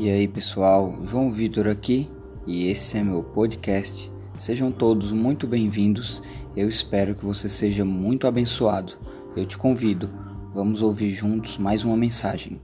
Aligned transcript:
E 0.00 0.08
aí 0.08 0.28
pessoal, 0.28 0.96
João 1.06 1.28
Vitor 1.28 1.66
aqui 1.66 2.08
e 2.46 2.68
esse 2.68 2.96
é 2.96 3.02
meu 3.02 3.20
podcast. 3.20 4.12
Sejam 4.38 4.70
todos 4.70 5.10
muito 5.10 5.44
bem-vindos. 5.44 6.22
Eu 6.56 6.68
espero 6.68 7.16
que 7.16 7.24
você 7.24 7.48
seja 7.48 7.84
muito 7.84 8.24
abençoado. 8.24 8.92
Eu 9.36 9.44
te 9.44 9.58
convido, 9.58 10.08
vamos 10.54 10.82
ouvir 10.82 11.10
juntos 11.10 11.58
mais 11.58 11.82
uma 11.82 11.96
mensagem. 11.96 12.60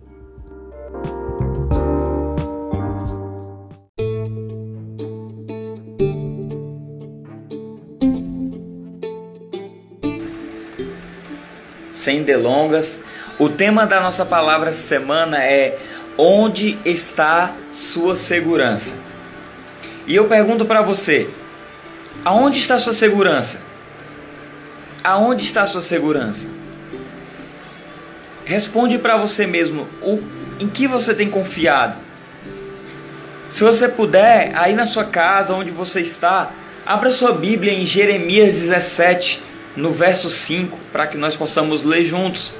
Sem 11.91 12.23
delongas, 12.23 13.01
o 13.41 13.49
tema 13.49 13.85
da 13.87 14.01
nossa 14.01 14.25
palavra 14.25 14.73
semana 14.73 15.43
é 15.43 15.77
Onde 16.17 16.79
está 16.85 17.55
sua 17.73 18.15
segurança? 18.15 18.95
E 20.07 20.15
eu 20.15 20.29
pergunto 20.29 20.65
para 20.65 20.83
você: 20.83 21.29
aonde 22.25 22.59
está 22.59 22.79
sua 22.79 22.93
segurança? 22.93 23.61
Aonde 25.03 25.43
está 25.43 25.67
sua 25.67 25.83
segurança? 25.83 26.47
Responde 28.45 28.99
para 28.99 29.17
você 29.17 29.47
mesmo 29.47 29.89
o, 30.03 30.23
em 30.61 30.69
que 30.69 30.87
você 30.87 31.15
tem 31.15 31.29
confiado. 31.29 31.97
Se 33.51 33.65
você 33.65 33.89
puder, 33.89 34.53
aí 34.55 34.75
na 34.75 34.87
sua 34.87 35.05
casa, 35.05 35.55
onde 35.55 35.71
você 35.71 36.01
está, 36.01 36.51
abra 36.85 37.11
sua 37.11 37.33
Bíblia 37.33 37.73
em 37.73 37.87
Jeremias 37.87 38.55
17, 38.55 39.43
no 39.77 39.91
verso 39.91 40.29
5, 40.29 40.79
para 40.93 41.07
que 41.07 41.17
nós 41.17 41.37
possamos 41.37 41.85
ler 41.85 42.05
juntos. 42.05 42.55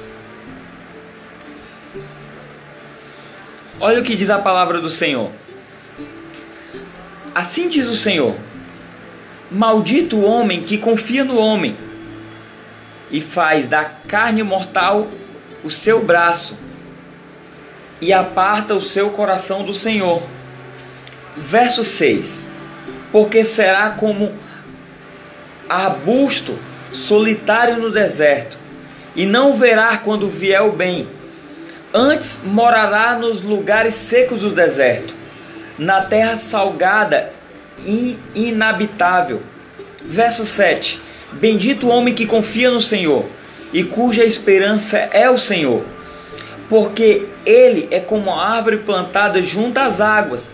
Olha 3.79 3.99
o 3.99 4.03
que 4.03 4.15
diz 4.15 4.29
a 4.29 4.39
palavra 4.39 4.79
do 4.79 4.89
Senhor. 4.89 5.29
Assim 7.33 7.67
diz 7.67 7.87
o 7.87 7.95
Senhor: 7.95 8.35
Maldito 9.51 10.15
o 10.15 10.23
homem 10.25 10.61
que 10.61 10.77
confia 10.77 11.25
no 11.25 11.37
homem 11.37 11.75
e 13.11 13.19
faz 13.19 13.67
da 13.67 13.83
carne 13.83 14.43
mortal 14.43 15.07
o 15.63 15.69
seu 15.69 16.03
braço 16.03 16.57
e 17.99 18.13
aparta 18.13 18.73
o 18.73 18.81
seu 18.81 19.09
coração 19.09 19.63
do 19.65 19.73
Senhor. 19.73 20.23
Verso 21.35 21.83
6: 21.83 22.45
Porque 23.11 23.43
será 23.43 23.89
como 23.89 24.31
arbusto 25.67 26.57
solitário 26.93 27.77
no 27.77 27.91
deserto, 27.91 28.57
e 29.17 29.25
não 29.25 29.57
verá 29.57 29.97
quando 29.97 30.29
vier 30.29 30.61
o 30.61 30.71
bem 30.71 31.05
Antes 31.97 32.41
morará 32.43 33.17
nos 33.17 33.39
lugares 33.39 33.93
secos 33.93 34.41
do 34.41 34.49
deserto, 34.49 35.13
na 35.79 36.01
terra 36.01 36.35
salgada 36.35 37.31
e 37.85 38.17
inabitável. 38.35 39.41
Verso 40.03 40.45
7: 40.45 40.99
Bendito 41.31 41.87
o 41.87 41.89
homem 41.89 42.13
que 42.13 42.25
confia 42.25 42.69
no 42.69 42.81
Senhor 42.81 43.23
e 43.71 43.81
cuja 43.81 44.25
esperança 44.25 44.97
é 44.97 45.29
o 45.29 45.37
Senhor, 45.37 45.85
porque 46.67 47.27
ele 47.45 47.87
é 47.89 48.01
como 48.01 48.29
a 48.29 48.45
árvore 48.45 48.79
plantada 48.79 49.41
junto 49.41 49.77
às 49.77 50.01
águas, 50.01 50.51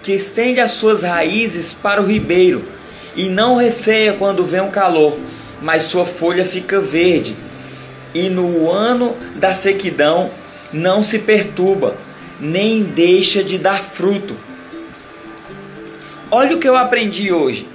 que 0.00 0.12
estende 0.12 0.60
as 0.60 0.70
suas 0.70 1.02
raízes 1.02 1.72
para 1.72 2.00
o 2.00 2.06
ribeiro 2.06 2.64
e 3.16 3.28
não 3.28 3.56
receia 3.56 4.12
quando 4.12 4.44
vem 4.44 4.60
o 4.60 4.70
calor, 4.70 5.18
mas 5.60 5.82
sua 5.82 6.06
folha 6.06 6.44
fica 6.44 6.80
verde. 6.80 7.34
E 8.14 8.28
no 8.28 8.70
ano 8.70 9.16
da 9.34 9.54
sequidão 9.54 10.30
não 10.74 11.02
se 11.02 11.20
perturba, 11.20 11.96
nem 12.40 12.82
deixa 12.82 13.42
de 13.42 13.58
dar 13.58 13.78
fruto. 13.78 14.36
Olha 16.30 16.56
o 16.56 16.58
que 16.58 16.68
eu 16.68 16.76
aprendi 16.76 17.32
hoje. 17.32 17.66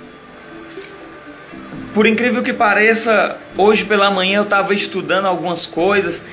Por 1.94 2.06
incrível 2.06 2.44
que 2.44 2.54
pareça, 2.54 3.38
hoje 3.58 3.86
pela 3.86 4.12
manhã 4.12 4.40
eu 4.40 4.44
estava 4.44 4.74
estudando 4.74 5.26
algumas 5.26 5.66
coisas 5.66 6.24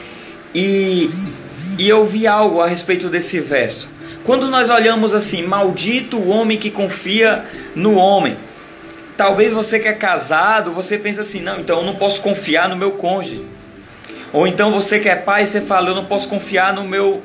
e, 0.55 1.09
e 1.79 1.89
eu 1.89 2.05
vi 2.05 2.27
algo 2.27 2.61
a 2.61 2.67
respeito 2.67 3.09
desse 3.09 3.41
verso. 3.41 3.89
Quando 4.25 4.49
nós 4.49 4.69
olhamos 4.69 5.15
assim, 5.15 5.43
maldito 5.43 6.19
o 6.19 6.29
homem 6.29 6.59
que 6.59 6.71
confia 6.71 7.45
no 7.75 7.95
homem. 7.95 8.37
Talvez 9.17 9.53
você 9.53 9.79
que 9.79 9.89
é 9.89 9.93
casado, 9.93 10.73
você 10.73 10.99
pensa 10.99 11.23
assim, 11.23 11.41
não, 11.41 11.61
então 11.61 11.79
eu 11.79 11.87
não 11.87 11.95
posso 11.95 12.21
confiar 12.21 12.69
no 12.69 12.77
meu 12.77 12.91
cônjuge. 12.93 13.45
Ou 14.37 14.47
então 14.47 14.71
você 14.71 14.99
que 14.99 15.09
é 15.09 15.17
pai, 15.17 15.47
você 15.47 15.63
fala, 15.63 15.89
eu 15.89 15.95
não 15.95 16.05
posso 16.05 16.29
confiar 16.29 16.75
no 16.75 16.85
meu 16.85 17.23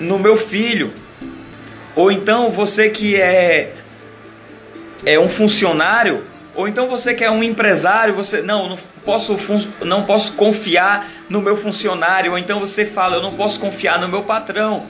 no 0.00 0.18
meu 0.18 0.36
filho. 0.36 0.92
Ou 1.94 2.10
então 2.10 2.50
você 2.50 2.90
que 2.90 3.14
é 3.14 3.74
é 5.06 5.20
um 5.20 5.28
funcionário, 5.28 6.24
ou 6.52 6.66
então 6.66 6.88
você 6.88 7.14
que 7.14 7.22
é 7.22 7.30
um 7.30 7.44
empresário, 7.44 8.12
você 8.12 8.42
não, 8.42 8.70
não 8.70 8.78
posso 9.04 9.38
não 9.84 10.02
posso 10.02 10.32
confiar 10.32 11.08
no 11.28 11.40
meu 11.40 11.56
funcionário, 11.56 12.32
ou 12.32 12.38
então 12.38 12.58
você 12.58 12.84
fala, 12.84 13.18
eu 13.18 13.22
não 13.22 13.34
posso 13.34 13.60
confiar 13.60 14.00
no 14.00 14.08
meu 14.08 14.24
patrão. 14.24 14.84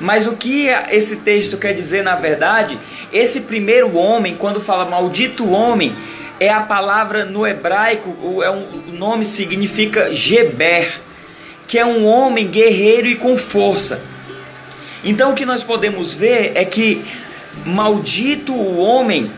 Mas 0.00 0.26
o 0.26 0.32
que 0.32 0.68
esse 0.90 1.16
texto 1.16 1.58
quer 1.58 1.74
dizer 1.74 2.02
na 2.02 2.14
verdade? 2.14 2.78
Esse 3.12 3.42
primeiro 3.42 3.94
homem, 3.94 4.34
quando 4.36 4.58
fala 4.58 4.86
maldito 4.86 5.50
homem, 5.50 5.94
é 6.40 6.48
a 6.48 6.60
palavra 6.60 7.24
no 7.24 7.46
hebraico, 7.46 8.42
é 8.42 8.50
um 8.50 8.84
o 8.88 8.92
nome 8.92 9.24
significa 9.24 10.14
Geber, 10.14 11.00
que 11.66 11.78
é 11.78 11.84
um 11.84 12.06
homem 12.06 12.48
guerreiro 12.48 13.08
e 13.08 13.16
com 13.16 13.36
força. 13.36 14.00
Então 15.02 15.32
o 15.32 15.34
que 15.34 15.44
nós 15.44 15.62
podemos 15.62 16.14
ver 16.14 16.52
é 16.54 16.64
que 16.64 17.04
maldito 17.66 18.52
o 18.52 18.78
homem, 18.78 19.30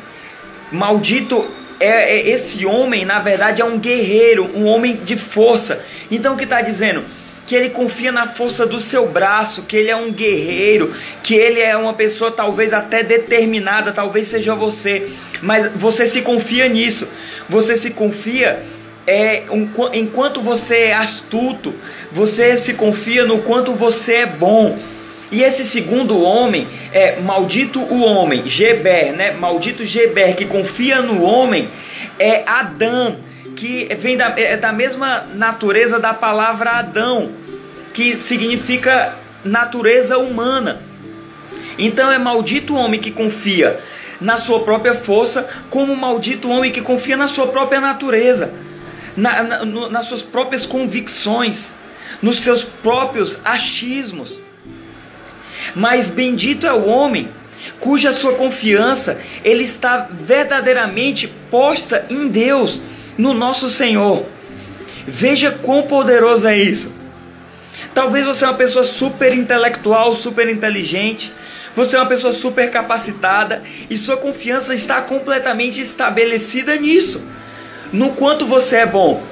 maldito 0.71 1.47
é, 1.81 2.19
é 2.19 2.29
esse 2.29 2.65
homem, 2.65 3.05
na 3.05 3.19
verdade 3.19 3.61
é 3.61 3.65
um 3.65 3.79
guerreiro, 3.79 4.51
um 4.55 4.67
homem 4.67 4.97
de 4.97 5.17
força. 5.17 5.85
Então 6.11 6.35
o 6.35 6.37
que 6.37 6.45
está 6.45 6.61
dizendo? 6.61 7.05
Que 7.47 7.55
ele 7.55 7.71
confia 7.71 8.11
na 8.11 8.27
força 8.27 8.67
do 8.67 8.81
seu 8.81 9.09
braço, 9.09 9.63
que 9.63 9.77
ele 9.77 9.89
é 9.89 9.97
um 9.97 10.13
guerreiro, 10.13 10.93
que 11.23 11.35
ele 11.35 11.61
é 11.61 11.77
uma 11.77 11.95
pessoa 11.95 12.31
talvez 12.31 12.73
até 12.73 13.03
determinada, 13.03 13.93
talvez 13.93 14.27
seja 14.27 14.55
você, 14.55 15.09
mas 15.41 15.71
você 15.75 16.07
se 16.07 16.23
confia 16.23 16.69
nisso, 16.69 17.09
você 17.49 17.77
se 17.77 17.91
confia 17.93 18.63
é, 19.07 19.45
um, 19.51 19.69
enquanto 19.95 20.41
você 20.41 20.77
é 20.77 20.95
astuto, 20.95 21.73
você 22.13 22.57
se 22.57 22.75
confia 22.75 23.25
no 23.25 23.39
quanto 23.39 23.73
você 23.73 24.15
é 24.15 24.27
bom. 24.27 24.77
E 25.31 25.43
esse 25.43 25.65
segundo 25.65 26.21
homem 26.21 26.67
é 26.93 27.21
maldito 27.21 27.81
o 27.81 28.03
homem, 28.05 28.47
Geber, 28.47 29.13
né? 29.13 29.33
Maldito 29.33 29.85
Geber 29.85 30.35
que 30.35 30.45
confia 30.45 31.03
no 31.03 31.23
homem 31.23 31.69
é 32.19 32.43
Adão 32.47 33.17
que 33.57 33.89
vem 33.97 34.17
da, 34.17 34.39
é 34.39 34.57
da 34.57 34.71
mesma 34.71 35.27
natureza 35.35 35.99
da 35.99 36.13
palavra 36.13 36.73
Adão, 36.73 37.33
que 37.93 38.15
significa 38.15 39.17
natureza 39.43 40.19
humana. 40.19 40.81
Então 41.79 42.13
é 42.13 42.19
maldito 42.19 42.75
o 42.75 42.77
homem 42.77 43.01
que 43.01 43.11
confia 43.11 43.81
na 44.21 44.39
sua 44.39 44.61
própria 44.61 44.95
força, 44.95 45.49
como 45.71 45.97
maldito 45.97 46.49
o 46.49 46.51
homem 46.51 46.71
que 46.71 46.81
confia 46.81 47.17
na 47.17 47.27
sua 47.27 47.49
própria 47.49 47.81
natureza, 47.81 48.53
na, 49.17 49.43
na, 49.43 49.65
no, 49.65 49.91
nas 49.91 50.07
suas 50.07 50.23
próprias 50.23 50.67
convicções, 50.67 51.75
nos 52.21 52.41
seus 52.41 52.63
próprios 52.63 53.39
achismos. 53.45 54.39
Mas 55.75 56.09
bendito 56.09 56.67
é 56.67 56.73
o 56.73 56.87
homem 56.87 57.29
cuja 57.81 58.13
sua 58.13 58.35
confiança 58.35 59.19
ele 59.45 59.65
está 59.65 60.09
verdadeiramente 60.11 61.29
posta 61.51 62.07
em 62.09 62.29
Deus 62.29 62.81
no 63.17 63.33
nosso 63.33 63.69
Senhor. 63.69 64.27
Veja 65.07 65.51
quão 65.51 65.85
poderoso 65.85 66.47
é 66.47 66.59
isso. 66.59 66.95
Talvez 67.95 68.27
você 68.27 68.45
é 68.45 68.49
uma 68.49 68.55
pessoa 68.55 68.85
super 68.85 69.33
intelectual, 69.33 70.15
super 70.15 70.49
inteligente, 70.49 71.33
você 71.75 71.97
é 71.97 72.01
uma 72.01 72.09
pessoa 72.09 72.33
super 72.33 72.71
capacitada 72.71 73.63
e 73.89 73.97
sua 73.97 74.17
confiança 74.17 74.75
está 74.75 75.01
completamente 75.01 75.81
estabelecida 75.81 76.77
nisso, 76.77 77.25
no 77.93 78.11
quanto 78.11 78.47
você 78.47 78.77
é 78.77 78.87
bom. 78.87 79.23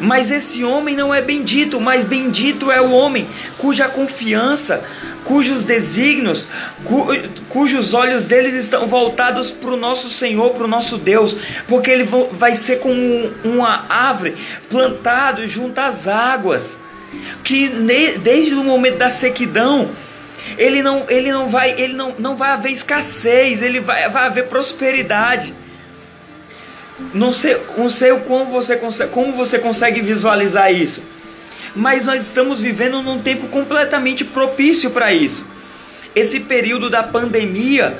Mas 0.00 0.30
esse 0.30 0.62
homem 0.64 0.94
não 0.94 1.14
é 1.14 1.20
bendito, 1.20 1.80
mas 1.80 2.04
bendito 2.04 2.70
é 2.70 2.80
o 2.80 2.90
homem 2.90 3.26
cuja 3.58 3.88
confiança, 3.88 4.84
cujos 5.24 5.64
desígnios, 5.64 6.46
cu, 6.84 7.08
cujos 7.48 7.94
olhos 7.94 8.26
deles 8.26 8.54
estão 8.54 8.86
voltados 8.86 9.50
para 9.50 9.70
o 9.70 9.76
nosso 9.76 10.08
Senhor, 10.08 10.50
para 10.50 10.64
o 10.64 10.68
nosso 10.68 10.98
Deus, 10.98 11.36
porque 11.68 11.90
ele 11.90 12.08
vai 12.32 12.54
ser 12.54 12.78
como 12.78 12.94
uma 13.44 13.86
árvore 13.88 14.36
plantado 14.70 15.46
junto 15.48 15.78
às 15.78 16.06
águas, 16.06 16.78
que 17.42 17.68
desde 18.22 18.54
o 18.54 18.62
momento 18.62 18.98
da 18.98 19.10
sequidão 19.10 19.90
ele 20.56 20.82
não, 20.82 21.04
ele 21.08 21.32
não 21.32 21.48
vai, 21.48 21.72
ele 21.72 21.94
não, 21.94 22.14
não 22.18 22.36
vai 22.36 22.50
haver 22.50 22.70
escassez, 22.70 23.62
ele 23.62 23.80
vai, 23.80 24.08
vai 24.08 24.26
haver 24.26 24.46
prosperidade. 24.46 25.52
Não 27.12 27.32
sei, 27.32 27.56
não 27.76 27.90
sei 27.90 28.16
como 28.20 28.46
você 28.46 28.76
consegue, 28.76 29.10
como 29.10 29.32
você 29.32 29.58
consegue 29.58 30.00
visualizar 30.00 30.72
isso 30.72 31.02
mas 31.76 32.06
nós 32.06 32.22
estamos 32.22 32.58
vivendo 32.58 33.02
num 33.02 33.20
tempo 33.20 33.48
completamente 33.48 34.24
propício 34.24 34.90
para 34.90 35.12
isso. 35.12 35.44
esse 36.14 36.40
período 36.40 36.88
da 36.88 37.02
pandemia 37.02 37.98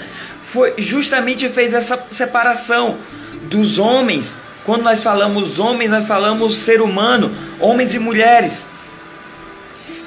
foi 0.50 0.72
justamente 0.78 1.46
fez 1.50 1.74
essa 1.74 2.02
separação 2.10 2.96
dos 3.42 3.78
homens. 3.78 4.38
Quando 4.64 4.82
nós 4.82 5.02
falamos 5.02 5.60
homens, 5.60 5.90
nós 5.90 6.06
falamos 6.06 6.56
ser 6.56 6.80
humano, 6.80 7.30
homens 7.60 7.94
e 7.94 7.98
mulheres, 7.98 8.66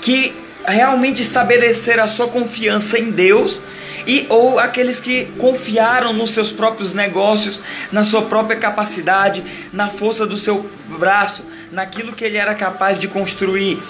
que 0.01 0.33
realmente 0.65 1.21
estabelecer 1.21 1.99
a 1.99 2.07
sua 2.07 2.27
confiança 2.27 2.97
em 2.97 3.11
Deus 3.11 3.61
e 4.05 4.25
ou 4.29 4.59
aqueles 4.59 4.99
que 4.99 5.25
confiaram 5.37 6.13
nos 6.13 6.31
seus 6.31 6.51
próprios 6.51 6.93
negócios, 6.93 7.61
na 7.91 8.03
sua 8.03 8.23
própria 8.23 8.57
capacidade, 8.57 9.43
na 9.71 9.89
força 9.89 10.25
do 10.25 10.37
seu 10.37 10.67
braço, 10.87 11.45
naquilo 11.71 12.13
que 12.13 12.23
ele 12.23 12.37
era 12.37 12.55
capaz 12.55 12.97
de 12.97 13.07
construir. 13.07 13.81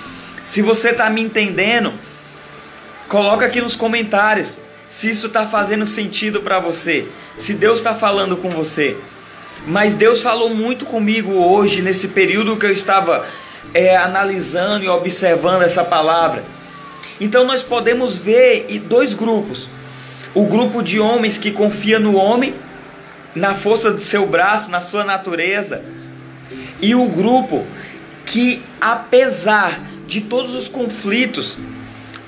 Se 0.44 0.62
você 0.62 0.90
está 0.90 1.10
me 1.10 1.22
entendendo, 1.22 1.94
coloca 3.08 3.46
aqui 3.46 3.62
nos 3.62 3.76
comentários 3.76 4.60
se 4.88 5.10
isso 5.10 5.28
está 5.28 5.46
fazendo 5.46 5.86
sentido 5.86 6.42
para 6.42 6.60
você, 6.60 7.08
se 7.38 7.54
Deus 7.54 7.78
está 7.80 7.94
falando 7.94 8.36
com 8.36 8.50
você. 8.50 8.98
Mas 9.68 9.94
Deus 9.94 10.22
falou 10.22 10.54
muito 10.54 10.86
comigo 10.86 11.32
hoje, 11.32 11.82
nesse 11.82 12.10
período 12.10 12.58
que 12.58 12.66
eu 12.66 12.72
estava 12.72 13.26
é, 13.74 13.96
analisando 13.96 14.84
e 14.84 14.90
observando 14.90 15.62
essa 15.62 15.84
palavra. 15.84 16.44
Então 17.20 17.46
nós 17.46 17.62
podemos 17.62 18.18
ver 18.18 18.68
dois 18.88 19.14
grupos: 19.14 19.68
o 20.34 20.46
grupo 20.46 20.82
de 20.82 21.00
homens 21.00 21.38
que 21.38 21.52
confia 21.52 22.00
no 22.00 22.16
homem, 22.16 22.54
na 23.36 23.54
força 23.56 23.92
do 23.92 24.00
seu 24.00 24.26
braço, 24.26 24.72
na 24.72 24.82
sua 24.82 25.04
natureza, 25.04 25.84
e 26.82 26.96
o 26.96 27.06
grupo 27.06 27.66
que, 28.26 28.62
apesar 28.80 29.82
de 30.08 30.22
todos 30.22 30.54
os 30.54 30.68
conflitos, 30.68 31.58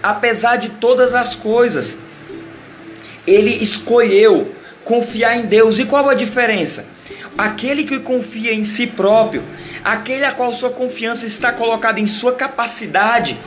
apesar 0.01 0.57
de 0.57 0.69
todas 0.69 1.13
as 1.13 1.35
coisas, 1.35 1.97
ele 3.25 3.51
escolheu 3.51 4.53
confiar 4.83 5.37
em 5.37 5.43
Deus. 5.43 5.79
E 5.79 5.85
qual 5.85 6.09
a 6.09 6.13
diferença? 6.13 6.85
Aquele 7.37 7.83
que 7.83 7.99
confia 7.99 8.53
em 8.53 8.63
si 8.63 8.87
próprio, 8.87 9.43
aquele 9.83 10.25
a 10.25 10.31
qual 10.31 10.53
sua 10.53 10.69
confiança 10.69 11.25
está 11.25 11.51
colocada 11.51 11.99
em 11.99 12.07
sua 12.07 12.33
capacidade, 12.33 13.37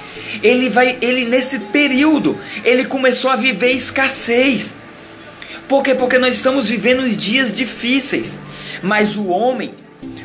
ele 0.43 0.69
vai, 0.69 0.99
ele 1.01 1.25
nesse 1.25 1.61
período, 1.61 2.39
ele 2.65 2.85
começou 2.85 3.31
a 3.31 3.37
viver 3.37 3.73
escassez. 3.73 4.75
Por 5.69 5.83
quê? 5.83 5.95
Porque 5.95 6.19
nós 6.19 6.37
estamos 6.37 6.69
vivendo 6.69 7.09
dias 7.09 7.53
difíceis. 7.53 8.39
Mas 8.83 9.17
o 9.17 9.27
homem, 9.29 9.75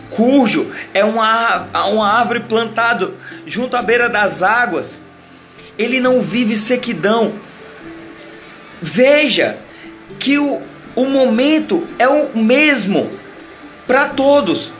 cujo 0.09 0.71
é 0.93 1.03
uma, 1.03 1.67
uma 1.87 2.11
árvore 2.11 2.41
plantada 2.41 3.11
junto 3.45 3.77
à 3.77 3.81
beira 3.81 4.09
das 4.09 4.43
águas, 4.43 4.99
ele 5.77 5.99
não 5.99 6.21
vive 6.21 6.55
sequidão. 6.57 7.33
Veja 8.81 9.57
que 10.19 10.37
o, 10.37 10.61
o 10.95 11.05
momento 11.05 11.87
é 11.97 12.07
o 12.07 12.37
mesmo 12.37 13.09
para 13.87 14.09
todos. 14.09 14.71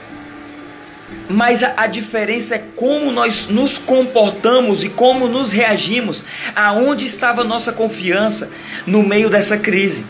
Mas 1.30 1.62
a, 1.62 1.74
a, 1.76 1.86
diferença 1.86 2.56
é 2.56 2.64
como 2.74 3.12
nós 3.12 3.46
nos 3.46 3.78
comportamos 3.78 4.82
e 4.82 4.88
como 4.88 5.28
nos 5.28 5.52
reagimos, 5.52 6.24
aonde 6.56 7.06
estava 7.06 7.44
nossa 7.44 7.72
confiança 7.72 8.50
no 8.84 9.02
meio 9.04 9.30
dessa 9.30 9.56
crise. 9.56 10.04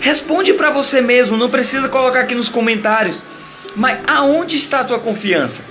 Responde 0.00 0.54
para 0.54 0.70
você 0.70 1.02
mesmo, 1.02 1.36
não 1.36 1.50
precisa 1.50 1.88
colocar 1.88 2.20
aqui 2.20 2.34
nos 2.34 2.48
comentários. 2.48 3.22
Mas 3.76 3.98
aonde 4.06 4.56
está 4.56 4.80
a 4.80 4.84
tua 4.84 4.98
confiança? 4.98 5.62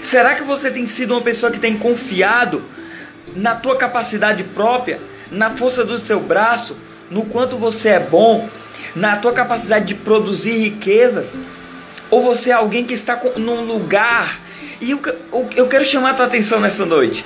Será 0.00 0.34
que 0.34 0.42
você 0.42 0.70
tem 0.70 0.86
sido 0.86 1.12
uma 1.12 1.20
pessoa 1.20 1.52
que 1.52 1.58
tem 1.58 1.76
confiado 1.76 2.62
na 3.36 3.54
tua 3.54 3.76
capacidade 3.76 4.42
própria, 4.42 5.00
na 5.30 5.50
força 5.50 5.84
do 5.84 5.98
seu 5.98 6.20
braço, 6.20 6.76
no 7.10 7.26
quanto 7.26 7.58
você 7.58 7.90
é 7.90 8.00
bom, 8.00 8.48
na 8.94 9.16
tua 9.16 9.32
capacidade 9.32 9.84
de 9.86 9.94
produzir 9.94 10.56
riquezas? 10.58 11.36
Ou 12.10 12.22
você 12.22 12.50
é 12.50 12.54
alguém 12.54 12.84
que 12.84 12.94
está 12.94 13.20
num 13.36 13.64
lugar 13.64 14.40
e 14.80 14.92
eu, 14.92 15.00
eu 15.56 15.66
quero 15.66 15.84
chamar 15.84 16.10
a 16.10 16.14
tua 16.14 16.26
atenção 16.26 16.60
nessa 16.60 16.86
noite, 16.86 17.24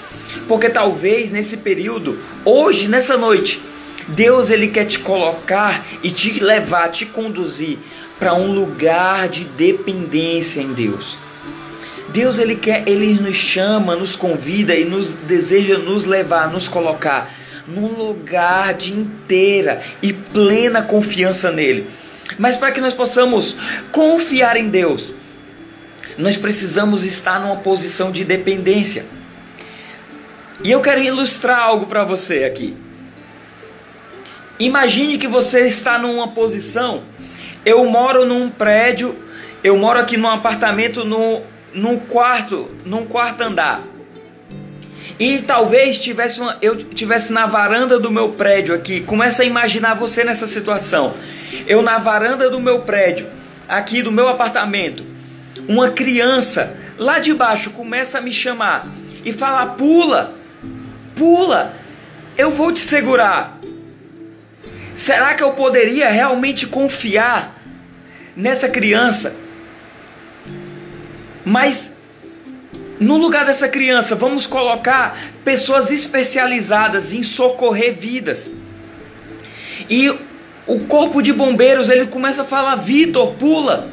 porque 0.48 0.70
talvez 0.70 1.30
nesse 1.30 1.58
período, 1.58 2.18
hoje, 2.44 2.88
nessa 2.88 3.16
noite, 3.18 3.60
Deus 4.08 4.50
ele 4.50 4.68
quer 4.68 4.86
te 4.86 4.98
colocar 4.98 5.84
e 6.02 6.10
te 6.10 6.40
levar, 6.40 6.88
te 6.88 7.04
conduzir 7.04 7.78
para 8.18 8.34
um 8.34 8.52
lugar 8.52 9.28
de 9.28 9.44
dependência 9.44 10.60
em 10.60 10.72
Deus. 10.72 11.16
Deus 12.08 12.38
ele 12.38 12.56
quer, 12.56 12.86
ele 12.86 13.14
nos 13.14 13.36
chama, 13.36 13.96
nos 13.96 14.16
convida 14.16 14.74
e 14.74 14.84
nos 14.84 15.12
deseja 15.12 15.78
nos 15.78 16.04
levar, 16.04 16.50
nos 16.50 16.68
colocar 16.68 17.32
num 17.66 17.94
lugar 17.96 18.74
de 18.74 18.92
inteira 18.92 19.82
e 20.02 20.12
plena 20.12 20.82
confiança 20.82 21.50
nele. 21.50 21.86
Mas 22.38 22.56
para 22.56 22.72
que 22.72 22.80
nós 22.80 22.94
possamos 22.94 23.56
confiar 23.90 24.56
em 24.56 24.68
Deus, 24.68 25.14
nós 26.16 26.36
precisamos 26.36 27.04
estar 27.04 27.40
numa 27.40 27.56
posição 27.56 28.10
de 28.10 28.24
dependência. 28.24 29.04
E 30.62 30.70
eu 30.70 30.80
quero 30.80 31.00
ilustrar 31.00 31.58
algo 31.58 31.86
para 31.86 32.04
você 32.04 32.44
aqui. 32.44 32.76
Imagine 34.58 35.18
que 35.18 35.26
você 35.26 35.66
está 35.66 35.98
numa 35.98 36.28
posição 36.28 37.02
eu 37.64 37.84
moro 37.84 38.26
num 38.26 38.50
prédio, 38.50 39.16
eu 39.62 39.76
moro 39.76 39.98
aqui 39.98 40.16
num 40.16 40.28
apartamento 40.28 41.04
no, 41.04 41.42
num 41.72 41.96
quarto, 41.98 42.70
num 42.84 43.06
quarto 43.06 43.40
andar. 43.42 43.82
E 45.22 45.40
talvez 45.40 46.00
tivesse 46.00 46.40
uma, 46.40 46.58
eu 46.60 46.76
tivesse 46.76 47.32
na 47.32 47.46
varanda 47.46 47.96
do 47.96 48.10
meu 48.10 48.30
prédio 48.30 48.74
aqui. 48.74 49.02
Começa 49.02 49.44
a 49.44 49.46
imaginar 49.46 49.94
você 49.94 50.24
nessa 50.24 50.48
situação. 50.48 51.14
Eu 51.64 51.80
na 51.80 51.96
varanda 51.96 52.50
do 52.50 52.58
meu 52.58 52.80
prédio, 52.80 53.28
aqui 53.68 54.02
do 54.02 54.10
meu 54.10 54.26
apartamento, 54.28 55.06
uma 55.68 55.92
criança 55.92 56.76
lá 56.98 57.20
de 57.20 57.32
baixo 57.32 57.70
começa 57.70 58.18
a 58.18 58.20
me 58.20 58.32
chamar 58.32 58.88
e 59.24 59.32
fala: 59.32 59.64
"Pula! 59.64 60.34
Pula! 61.14 61.72
Eu 62.36 62.50
vou 62.50 62.72
te 62.72 62.80
segurar." 62.80 63.60
Será 64.96 65.34
que 65.34 65.42
eu 65.44 65.52
poderia 65.52 66.10
realmente 66.10 66.66
confiar 66.66 67.62
nessa 68.36 68.68
criança? 68.68 69.36
Mas 71.44 72.01
no 73.02 73.16
lugar 73.16 73.44
dessa 73.44 73.68
criança, 73.68 74.14
vamos 74.14 74.46
colocar 74.46 75.18
pessoas 75.44 75.90
especializadas 75.90 77.12
em 77.12 77.22
socorrer 77.22 77.92
vidas. 77.92 78.50
E 79.90 80.08
o 80.66 80.80
corpo 80.80 81.20
de 81.20 81.32
bombeiros 81.32 81.90
ele 81.90 82.06
começa 82.06 82.42
a 82.42 82.44
falar: 82.44 82.76
Vitor, 82.76 83.34
pula, 83.34 83.90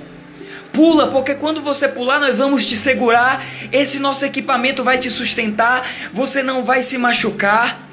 pula, 0.72 1.08
porque 1.08 1.34
quando 1.34 1.62
você 1.62 1.88
pular, 1.88 2.20
nós 2.20 2.38
vamos 2.38 2.66
te 2.66 2.78
segurar. 2.78 3.44
Esse 3.72 4.00
nosso 4.00 4.26
equipamento 4.26 4.84
vai 4.84 4.98
te 4.98 5.10
sustentar, 5.10 5.90
você 6.14 6.44
não 6.44 6.64
vai 6.64 6.84
se 6.84 6.98
machucar. 6.98 7.88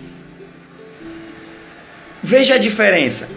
Veja 2.23 2.55
a 2.55 2.59
diferença. 2.59 3.29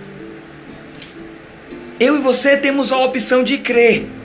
Eu 2.00 2.16
e 2.16 2.20
você 2.20 2.58
temos 2.58 2.92
a 2.92 2.98
opção 2.98 3.44
de 3.44 3.58
crer. 3.58 4.19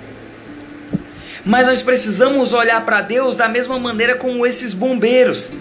Mas 1.44 1.66
nós 1.66 1.82
precisamos 1.82 2.54
olhar 2.54 2.84
para 2.84 3.02
Deus 3.02 3.36
da 3.36 3.48
mesma 3.48 3.78
maneira 3.78 4.14
como 4.16 4.46
esses 4.46 4.72
bombeiros. 4.72 5.52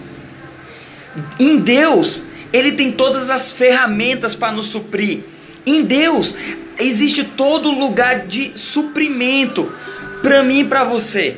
Em 1.38 1.58
Deus, 1.58 2.22
Ele 2.52 2.72
tem 2.72 2.90
todas 2.90 3.28
as 3.28 3.52
ferramentas 3.52 4.34
para 4.34 4.52
nos 4.52 4.68
suprir. 4.68 5.24
Em 5.66 5.82
Deus 5.82 6.34
existe 6.78 7.24
todo 7.24 7.70
lugar 7.70 8.26
de 8.26 8.52
suprimento 8.54 9.72
para 10.22 10.42
mim 10.42 10.60
e 10.60 10.64
para 10.64 10.84
você. 10.84 11.36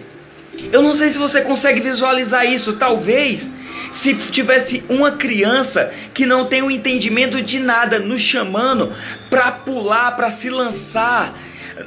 Eu 0.73 0.81
não 0.81 0.95
sei 0.95 1.11
se 1.11 1.19
você 1.19 1.43
consegue 1.43 1.81
visualizar 1.81 2.47
isso. 2.47 2.75
Talvez 2.75 3.51
se 3.93 4.15
tivesse 4.15 4.83
uma 4.89 5.13
criança 5.13 5.93
que 6.15 6.25
não 6.25 6.47
tem 6.47 6.63
o 6.63 6.71
entendimento 6.71 7.43
de 7.43 7.59
nada 7.59 7.99
nos 7.99 8.23
chamando 8.23 8.93
para 9.29 9.53
pular, 9.53 10.17
para 10.17 10.31
se 10.31 10.49
lançar 10.49 11.35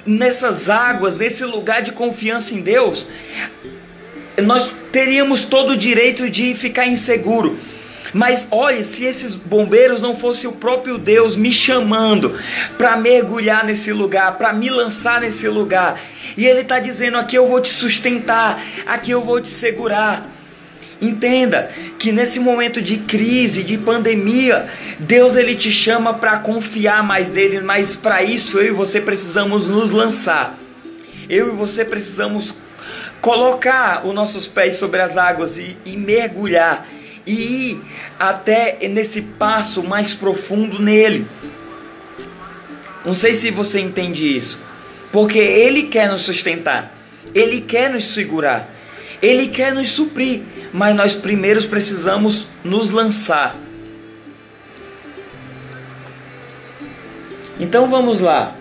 nessas 0.05 0.69
águas, 0.69 1.17
nesse 1.17 1.43
lugar 1.45 1.81
de 1.81 1.91
confiança 1.91 2.53
em 2.53 2.61
Deus, 2.61 3.07
nós 4.41 4.71
teríamos 4.91 5.43
todo 5.43 5.71
o 5.71 5.77
direito 5.77 6.29
de 6.29 6.53
ficar 6.55 6.87
inseguro. 6.87 7.57
Mas 8.13 8.47
olhe, 8.49 8.83
se 8.83 9.03
esses 9.03 9.35
bombeiros 9.35 10.01
não 10.01 10.15
fossem 10.15 10.49
o 10.49 10.53
próprio 10.53 10.97
Deus 10.97 11.35
me 11.35 11.51
chamando 11.51 12.39
para 12.77 12.97
mergulhar 12.97 13.63
nesse 13.63 13.91
lugar, 13.91 14.37
para 14.37 14.51
me 14.51 14.69
lançar 14.69 15.21
nesse 15.21 15.47
lugar, 15.47 16.01
e 16.35 16.45
Ele 16.45 16.61
está 16.61 16.79
dizendo: 16.79 17.17
aqui 17.17 17.35
eu 17.35 17.47
vou 17.47 17.61
te 17.61 17.69
sustentar, 17.69 18.63
aqui 18.85 19.11
eu 19.11 19.21
vou 19.21 19.39
te 19.39 19.49
segurar. 19.49 20.27
Entenda 21.01 21.71
que 21.97 22.11
nesse 22.11 22.39
momento 22.39 22.81
de 22.81 22.97
crise, 22.97 23.63
de 23.63 23.77
pandemia, 23.77 24.69
Deus 24.99 25.35
ele 25.35 25.55
te 25.55 25.71
chama 25.71 26.13
para 26.13 26.39
confiar 26.39 27.01
mais 27.03 27.31
nele, 27.31 27.61
mas 27.61 27.95
para 27.95 28.21
isso 28.21 28.59
eu 28.59 28.67
e 28.67 28.71
você 28.71 28.99
precisamos 28.99 29.67
nos 29.67 29.91
lançar. 29.91 30.57
Eu 31.29 31.47
e 31.47 31.51
você 31.51 31.85
precisamos 31.85 32.53
colocar 33.21 34.05
os 34.05 34.13
nossos 34.13 34.47
pés 34.47 34.75
sobre 34.75 35.01
as 35.01 35.15
águas 35.15 35.57
e, 35.57 35.77
e 35.85 35.95
mergulhar 35.95 36.85
e 37.25 37.71
ir 37.71 37.81
até 38.19 38.77
nesse 38.89 39.21
passo 39.21 39.83
mais 39.83 40.13
profundo 40.13 40.81
nele. 40.81 41.27
Não 43.05 43.13
sei 43.13 43.33
se 43.33 43.51
você 43.51 43.79
entende 43.79 44.35
isso, 44.35 44.59
porque 45.11 45.39
ele 45.39 45.83
quer 45.83 46.09
nos 46.09 46.21
sustentar, 46.21 46.93
ele 47.33 47.61
quer 47.61 47.89
nos 47.89 48.05
segurar, 48.05 48.69
ele 49.21 49.47
quer 49.47 49.73
nos 49.73 49.89
suprir, 49.89 50.41
mas 50.73 50.95
nós 50.95 51.15
primeiros 51.15 51.65
precisamos 51.65 52.47
nos 52.63 52.89
lançar. 52.89 53.55
Então 57.59 57.87
vamos 57.89 58.21
lá. 58.21 58.55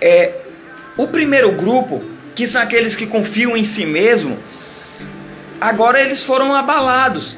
É, 0.00 0.40
o 0.96 1.06
primeiro 1.06 1.52
grupo, 1.52 2.02
que 2.34 2.46
são 2.46 2.62
aqueles 2.62 2.96
que 2.96 3.06
confiam 3.06 3.56
em 3.56 3.64
si 3.64 3.84
mesmo, 3.84 4.38
agora 5.60 6.00
eles 6.00 6.22
foram 6.22 6.54
abalados. 6.54 7.36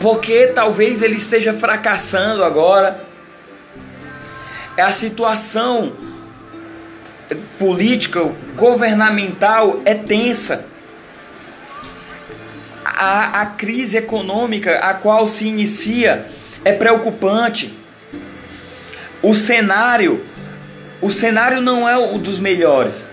Porque 0.00 0.48
talvez 0.48 1.02
ele 1.02 1.16
esteja 1.16 1.54
fracassando 1.54 2.44
agora. 2.44 3.02
É 4.76 4.82
a 4.82 4.92
situação 4.92 6.11
política, 7.62 8.28
governamental 8.56 9.80
é 9.84 9.94
tensa. 9.94 10.64
A, 12.84 13.42
a 13.42 13.46
crise 13.46 13.96
econômica 13.96 14.78
a 14.78 14.94
qual 14.94 15.28
se 15.28 15.46
inicia 15.46 16.26
é 16.64 16.72
preocupante. 16.72 17.72
O 19.22 19.32
cenário 19.32 20.20
o 21.00 21.10
cenário 21.10 21.60
não 21.60 21.88
é 21.88 21.96
o 21.96 22.18
dos 22.18 22.38
melhores. 22.38 23.08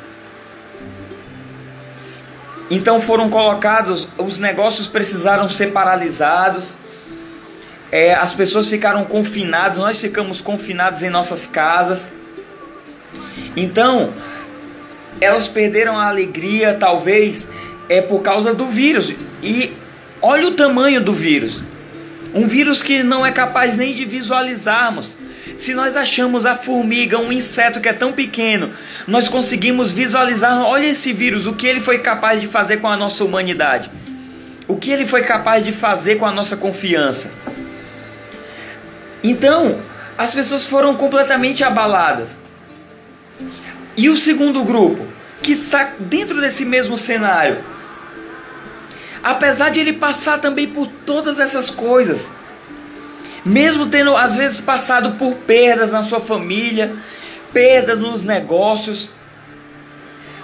Então 2.70 3.02
foram 3.02 3.32
colocados, 3.32 4.08
os 4.16 4.38
negócios 4.38 4.88
precisaram 4.88 5.50
ser 5.50 5.72
paralisados, 5.72 6.78
é, 7.92 8.14
as 8.14 8.36
pessoas 8.36 8.70
ficaram 8.70 9.06
confinadas, 9.06 9.80
nós 9.80 10.00
ficamos 10.00 10.40
confinados 10.40 11.02
em 11.02 11.10
nossas 11.10 11.48
casas. 11.48 12.12
Então, 13.56 14.14
elas 15.22 15.48
perderam 15.48 15.98
a 15.98 16.08
alegria, 16.08 16.74
talvez, 16.74 17.48
é 17.88 18.02
por 18.02 18.22
causa 18.22 18.54
do 18.54 18.68
vírus. 18.68 19.14
E 19.42 19.74
olha 20.22 20.48
o 20.48 20.52
tamanho 20.52 21.02
do 21.02 21.14
vírus. 21.14 21.64
Um 22.34 22.48
vírus 22.48 22.84
que 22.84 23.02
não 23.02 23.26
é 23.26 23.32
capaz 23.32 23.78
nem 23.78 23.94
de 23.94 24.06
visualizarmos. 24.06 25.18
Se 25.58 25.74
nós 25.74 25.96
achamos 25.96 26.46
a 26.46 26.56
formiga, 26.56 27.18
um 27.18 27.32
inseto 27.32 27.82
que 27.82 27.90
é 27.90 27.94
tão 27.94 28.14
pequeno, 28.14 28.72
nós 29.08 29.28
conseguimos 29.28 29.92
visualizar, 29.92 30.62
olha 30.62 30.86
esse 30.86 31.12
vírus, 31.12 31.48
o 31.48 31.54
que 31.54 31.68
ele 31.68 31.80
foi 31.80 32.00
capaz 32.00 32.40
de 32.40 32.48
fazer 32.48 32.78
com 32.78 32.88
a 32.88 32.96
nossa 32.96 33.24
humanidade. 33.26 33.92
O 34.68 34.78
que 34.78 34.92
ele 34.92 35.06
foi 35.06 35.24
capaz 35.24 35.66
de 35.66 35.72
fazer 35.72 36.16
com 36.16 36.26
a 36.26 36.32
nossa 36.32 36.56
confiança. 36.56 37.32
Então, 39.24 39.80
as 40.18 40.34
pessoas 40.34 40.66
foram 40.66 40.96
completamente 40.96 41.64
abaladas. 41.64 42.40
E 43.96 44.10
o 44.10 44.18
segundo 44.18 44.64
grupo, 44.64 45.06
que 45.42 45.52
está 45.52 45.94
dentro 46.00 46.40
desse 46.40 46.66
mesmo 46.66 46.98
cenário, 46.98 47.58
apesar 49.24 49.70
de 49.70 49.80
ele 49.80 49.94
passar 49.94 50.40
também 50.40 50.68
por 50.68 50.88
todas 51.06 51.40
essas 51.40 51.70
coisas, 51.70 52.30
mesmo 53.46 53.88
tendo 53.88 54.16
às 54.16 54.36
vezes 54.36 54.60
passado 54.60 55.12
por 55.18 55.36
perdas 55.36 55.92
na 55.92 56.04
sua 56.04 56.20
família, 56.20 56.96
perdas 57.54 57.98
nos 57.98 58.24
negócios, 58.24 59.12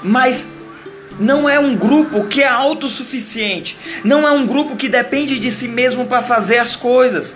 mas 0.04 0.48
não 1.20 1.48
é 1.48 1.60
um 1.60 1.76
grupo 1.76 2.26
que 2.26 2.42
é 2.42 2.48
autossuficiente, 2.48 3.78
não 4.04 4.28
é 4.28 4.32
um 4.32 4.46
grupo 4.46 4.76
que 4.76 4.90
depende 4.90 5.40
de 5.40 5.50
si 5.50 5.68
mesmo 5.68 6.06
para 6.06 6.22
fazer 6.22 6.58
as 6.58 6.76
coisas, 6.76 7.36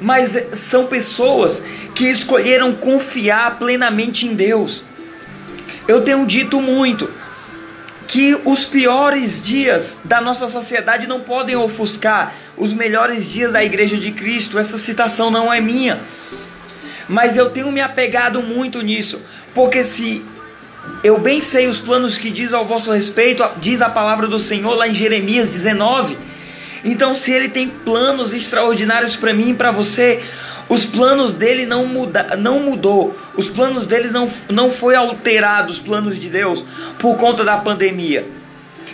mas 0.00 0.34
são 0.54 0.86
pessoas 0.86 1.62
que 1.94 2.06
escolheram 2.06 2.72
confiar 2.72 3.58
plenamente 3.58 4.26
em 4.26 4.34
Deus. 4.34 4.84
Eu 5.88 6.02
tenho 6.02 6.24
dito 6.26 6.60
muito, 6.60 7.10
que 8.10 8.36
os 8.44 8.64
piores 8.64 9.40
dias 9.40 10.00
da 10.04 10.20
nossa 10.20 10.48
sociedade 10.48 11.06
não 11.06 11.20
podem 11.20 11.54
ofuscar 11.54 12.34
os 12.56 12.72
melhores 12.72 13.30
dias 13.30 13.52
da 13.52 13.64
Igreja 13.64 13.96
de 13.96 14.10
Cristo. 14.10 14.58
Essa 14.58 14.76
citação 14.78 15.30
não 15.30 15.52
é 15.52 15.60
minha, 15.60 16.00
mas 17.08 17.36
eu 17.36 17.50
tenho 17.50 17.70
me 17.70 17.80
apegado 17.80 18.42
muito 18.42 18.82
nisso, 18.82 19.22
porque 19.54 19.84
se 19.84 20.24
eu 21.04 21.20
bem 21.20 21.40
sei 21.40 21.68
os 21.68 21.78
planos 21.78 22.18
que 22.18 22.30
diz 22.30 22.52
ao 22.52 22.64
vosso 22.64 22.90
respeito, 22.90 23.44
diz 23.58 23.80
a 23.80 23.88
palavra 23.88 24.26
do 24.26 24.40
Senhor 24.40 24.74
lá 24.74 24.88
em 24.88 24.94
Jeremias 24.94 25.50
19. 25.50 26.18
Então, 26.84 27.14
se 27.14 27.30
ele 27.30 27.48
tem 27.48 27.68
planos 27.68 28.32
extraordinários 28.32 29.14
para 29.14 29.32
mim 29.32 29.50
e 29.50 29.54
para 29.54 29.70
você, 29.70 30.20
os 30.70 30.86
planos 30.86 31.34
dele 31.34 31.66
não, 31.66 31.84
muda, 31.84 32.36
não 32.38 32.60
mudou. 32.60 33.18
Os 33.34 33.50
planos 33.50 33.86
deles 33.86 34.12
não, 34.12 34.30
não 34.48 34.70
foi 34.70 34.94
alterado, 34.94 35.72
os 35.72 35.80
planos 35.80 36.18
de 36.18 36.30
Deus, 36.30 36.64
por 36.96 37.16
conta 37.16 37.42
da 37.42 37.58
pandemia. 37.58 38.24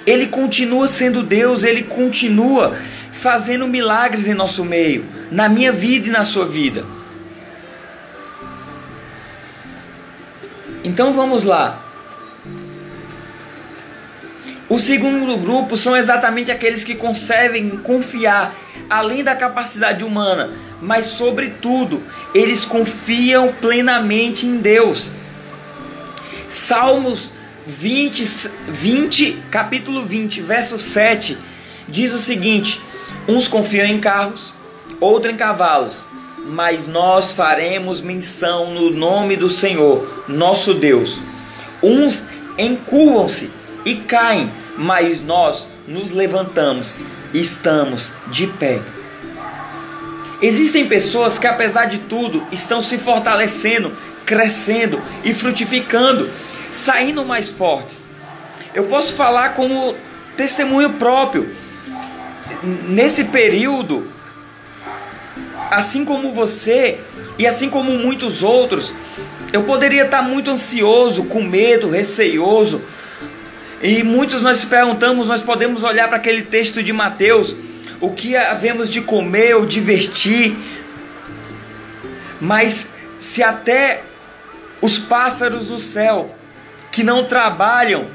Ele 0.07 0.27
continua 0.27 0.89
sendo 0.89 1.23
Deus, 1.23 1.63
ele 1.63 1.83
continua 1.83 2.75
fazendo 3.13 3.69
milagres 3.69 4.27
em 4.27 4.33
nosso 4.33 4.65
meio, 4.65 5.05
na 5.31 5.51
minha 5.51 5.71
vida 5.71 6.09
e 6.09 6.11
na 6.11 6.25
sua 6.25 6.47
vida. 6.47 6.83
Então 10.83 11.13
vamos 11.13 11.45
lá. 11.45 11.86
O 14.77 14.79
segundo 14.79 15.39
grupo 15.39 15.75
são 15.75 15.97
exatamente 15.97 16.51
aqueles 16.51 16.85
que 16.85 16.95
conseguem 16.95 17.79
confiar 17.79 18.55
além 18.91 19.25
da 19.25 19.35
capacidade 19.35 20.05
humana, 20.05 20.51
mas 20.83 21.07
sobretudo, 21.07 22.03
eles 22.35 22.63
confiam 22.63 23.55
plenamente 23.59 24.45
em 24.45 24.59
Deus. 24.59 25.11
Salmos 26.51 27.33
20, 27.67 28.51
20, 28.69 29.39
capítulo 29.51 30.05
20, 30.05 30.43
verso 30.43 30.77
7, 30.77 31.39
diz 31.89 32.13
o 32.13 32.19
seguinte: 32.19 32.79
Uns 33.27 33.49
confiam 33.49 33.87
em 33.87 33.99
carros, 33.99 34.53
outros 35.01 35.33
em 35.33 35.39
cavalos, 35.39 36.07
mas 36.49 36.87
nós 36.87 37.33
faremos 37.33 38.03
menção 38.03 38.75
no 38.75 38.91
nome 38.91 39.37
do 39.37 39.49
Senhor, 39.49 40.27
nosso 40.29 40.75
Deus. 40.75 41.19
Uns 41.83 42.27
encurvam-se 42.59 43.51
e 43.87 43.95
caem, 43.95 44.51
mas 44.77 45.21
nós 45.21 45.69
nos 45.87 46.11
levantamos 46.11 47.01
e 47.33 47.41
estamos 47.41 48.13
de 48.29 48.47
pé. 48.47 48.81
Existem 50.43 50.87
pessoas 50.87 51.39
que, 51.39 51.47
apesar 51.47 51.87
de 51.87 51.99
tudo, 51.99 52.43
estão 52.53 52.83
se 52.83 52.99
fortalecendo, 52.99 53.91
crescendo 54.27 55.01
e 55.25 55.33
frutificando, 55.33 56.29
saindo 56.71 57.25
mais 57.25 57.49
fortes. 57.49 58.05
Eu 58.75 58.85
posso 58.85 59.15
falar 59.15 59.55
como 59.55 59.95
testemunho 60.37 60.91
próprio. 60.95 61.51
Nesse 62.89 63.25
período, 63.25 64.11
assim 65.71 66.05
como 66.05 66.33
você 66.33 67.01
e 67.39 67.47
assim 67.47 67.71
como 67.71 67.91
muitos 67.93 68.43
outros, 68.43 68.93
eu 69.53 69.63
poderia 69.63 70.05
estar 70.05 70.23
muito 70.23 70.51
ansioso, 70.51 71.25
com 71.25 71.43
medo, 71.43 71.91
receioso, 71.91 72.83
e 73.87 74.03
muitos 74.03 74.43
nós 74.43 74.65
perguntamos, 74.65 75.29
nós 75.29 75.43
podemos 75.43 75.85
olhar 75.85 76.09
para 76.09 76.17
aquele 76.17 76.43
texto 76.43 76.83
de 76.83 76.93
Mateus, 76.93 77.55
o 78.01 78.11
que 78.11 78.37
havemos 78.37 78.91
de 78.91 79.01
comer 79.01 79.55
ou 79.55 79.65
de 79.65 79.79
vestir, 79.79 80.57
mas 82.41 82.89
se 83.21 83.45
até 83.45 84.03
os 84.83 84.99
pássaros 84.99 85.69
do 85.69 85.79
céu 85.79 86.35
que 86.91 87.05
não 87.05 87.27
trabalham, 87.27 88.07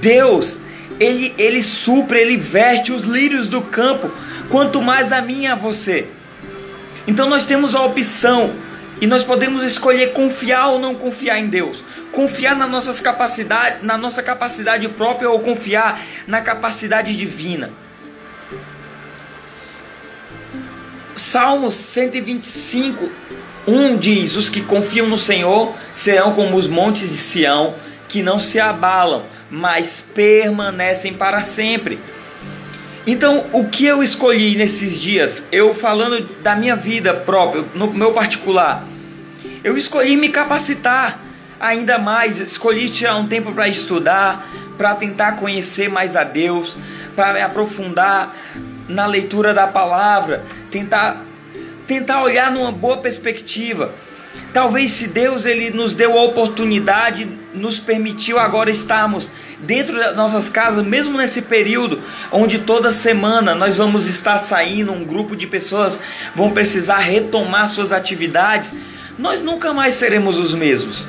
Deus, 0.00 0.58
ele, 0.98 1.32
ele 1.38 1.62
supre, 1.62 2.18
ele 2.18 2.36
veste 2.36 2.90
os 2.90 3.04
lírios 3.04 3.46
do 3.46 3.62
campo, 3.62 4.10
quanto 4.50 4.82
mais 4.82 5.12
a 5.12 5.22
mim 5.22 5.46
a 5.46 5.54
você. 5.54 6.08
Então 7.06 7.30
nós 7.30 7.46
temos 7.46 7.72
a 7.76 7.82
opção 7.82 8.52
e 9.00 9.06
nós 9.06 9.22
podemos 9.22 9.62
escolher 9.62 10.12
confiar 10.12 10.70
ou 10.70 10.80
não 10.80 10.96
confiar 10.96 11.38
em 11.38 11.46
Deus 11.46 11.84
confiar 12.12 12.56
nas 12.56 12.70
nossas 12.70 13.00
capacidades, 13.00 13.82
na 13.82 13.96
nossa 13.96 14.22
capacidade 14.22 14.88
própria 14.88 15.30
ou 15.30 15.40
confiar 15.40 16.00
na 16.26 16.40
capacidade 16.40 17.16
divina. 17.16 17.70
Salmos 21.16 21.74
125, 21.74 23.10
1 23.66 23.96
diz: 23.96 24.36
Os 24.36 24.48
que 24.48 24.60
confiam 24.60 25.08
no 25.08 25.18
Senhor 25.18 25.74
serão 25.94 26.32
como 26.32 26.56
os 26.56 26.68
montes 26.68 27.10
de 27.10 27.16
Sião, 27.16 27.74
que 28.08 28.22
não 28.22 28.38
se 28.38 28.60
abalam, 28.60 29.24
mas 29.50 30.04
permanecem 30.14 31.14
para 31.14 31.42
sempre. 31.42 31.98
Então, 33.06 33.44
o 33.52 33.68
que 33.68 33.86
eu 33.86 34.02
escolhi 34.02 34.56
nesses 34.56 35.00
dias, 35.00 35.42
eu 35.52 35.74
falando 35.74 36.28
da 36.42 36.56
minha 36.56 36.74
vida 36.74 37.14
própria, 37.14 37.64
no 37.74 37.92
meu 37.92 38.12
particular, 38.12 38.84
eu 39.62 39.76
escolhi 39.76 40.16
me 40.16 40.28
capacitar 40.28 41.25
ainda 41.60 41.98
mais, 41.98 42.38
escolhi 42.38 42.88
tirar 42.90 43.16
um 43.16 43.26
tempo 43.26 43.52
para 43.52 43.68
estudar, 43.68 44.46
para 44.76 44.94
tentar 44.94 45.32
conhecer 45.32 45.88
mais 45.88 46.16
a 46.16 46.24
Deus, 46.24 46.76
para 47.14 47.44
aprofundar 47.44 48.34
na 48.88 49.06
leitura 49.06 49.52
da 49.52 49.66
palavra, 49.66 50.44
tentar 50.70 51.24
tentar 51.86 52.22
olhar 52.22 52.50
numa 52.50 52.72
boa 52.72 52.96
perspectiva. 52.98 53.92
Talvez 54.52 54.92
se 54.92 55.06
Deus 55.08 55.44
ele 55.46 55.70
nos 55.70 55.94
deu 55.94 56.18
a 56.18 56.22
oportunidade, 56.22 57.26
nos 57.54 57.78
permitiu 57.78 58.38
agora 58.38 58.70
estarmos 58.70 59.30
dentro 59.60 59.96
das 59.96 60.16
nossas 60.16 60.48
casas, 60.48 60.84
mesmo 60.84 61.16
nesse 61.16 61.42
período 61.42 62.00
onde 62.32 62.58
toda 62.58 62.92
semana 62.92 63.54
nós 63.54 63.76
vamos 63.76 64.06
estar 64.06 64.38
saindo, 64.38 64.92
um 64.92 65.04
grupo 65.04 65.36
de 65.36 65.46
pessoas 65.46 65.98
vão 66.34 66.50
precisar 66.50 66.98
retomar 66.98 67.68
suas 67.68 67.92
atividades, 67.92 68.74
nós 69.18 69.40
nunca 69.40 69.72
mais 69.72 69.94
seremos 69.94 70.38
os 70.38 70.52
mesmos. 70.52 71.06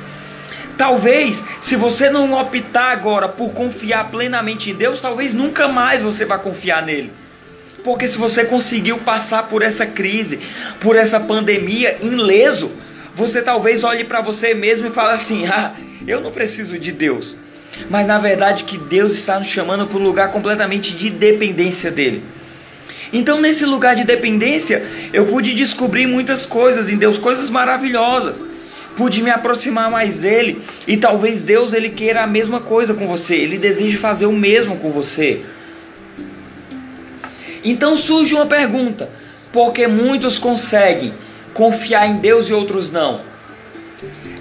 Talvez, 0.78 1.42
se 1.60 1.74
você 1.74 2.08
não 2.08 2.32
optar 2.34 2.92
agora 2.92 3.28
por 3.28 3.50
confiar 3.50 4.12
plenamente 4.12 4.70
em 4.70 4.74
Deus, 4.74 5.00
talvez 5.00 5.34
nunca 5.34 5.66
mais 5.66 6.00
você 6.00 6.24
vá 6.24 6.38
confiar 6.38 6.86
nele. 6.86 7.12
Porque 7.82 8.06
se 8.06 8.16
você 8.16 8.44
conseguiu 8.44 8.98
passar 8.98 9.48
por 9.48 9.62
essa 9.62 9.84
crise, 9.84 10.38
por 10.78 10.94
essa 10.94 11.18
pandemia 11.18 11.98
ileso, 12.00 12.70
você 13.12 13.42
talvez 13.42 13.82
olhe 13.82 14.04
para 14.04 14.20
você 14.20 14.54
mesmo 14.54 14.86
e 14.86 14.90
fale 14.90 15.14
assim: 15.14 15.48
"Ah, 15.48 15.74
eu 16.06 16.20
não 16.20 16.30
preciso 16.30 16.78
de 16.78 16.92
Deus". 16.92 17.36
Mas 17.90 18.06
na 18.06 18.20
verdade 18.20 18.62
que 18.62 18.78
Deus 18.78 19.12
está 19.12 19.36
nos 19.38 19.48
chamando 19.48 19.86
para 19.86 19.98
um 19.98 20.02
lugar 20.02 20.30
completamente 20.30 20.94
de 20.94 21.10
dependência 21.10 21.90
dele. 21.90 22.22
Então, 23.12 23.40
nesse 23.40 23.64
lugar 23.64 23.96
de 23.96 24.04
dependência, 24.04 24.86
eu 25.12 25.26
pude 25.26 25.54
descobrir 25.54 26.06
muitas 26.06 26.46
coisas 26.46 26.88
em 26.88 26.96
Deus, 26.96 27.18
coisas 27.18 27.50
maravilhosas. 27.50 28.47
Pude 28.98 29.22
me 29.22 29.30
aproximar 29.30 29.88
mais 29.88 30.18
dele 30.18 30.60
e 30.84 30.96
talvez 30.96 31.44
Deus 31.44 31.72
ele 31.72 31.88
queira 31.88 32.24
a 32.24 32.26
mesma 32.26 32.58
coisa 32.58 32.94
com 32.94 33.06
você. 33.06 33.36
Ele 33.36 33.56
deseja 33.56 33.96
fazer 33.96 34.26
o 34.26 34.32
mesmo 34.32 34.76
com 34.78 34.90
você. 34.90 35.44
Então 37.62 37.96
surge 37.96 38.34
uma 38.34 38.46
pergunta: 38.46 39.08
por 39.52 39.72
que 39.72 39.86
muitos 39.86 40.36
conseguem 40.36 41.14
confiar 41.54 42.08
em 42.08 42.16
Deus 42.16 42.48
e 42.48 42.52
outros 42.52 42.90
não? 42.90 43.20